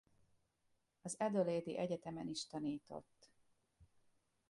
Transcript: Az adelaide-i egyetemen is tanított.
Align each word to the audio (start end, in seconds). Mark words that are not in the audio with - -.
Az 1.01 1.15
adelaide-i 1.19 1.77
egyetemen 1.77 2.27
is 2.27 2.47
tanított. 2.47 3.29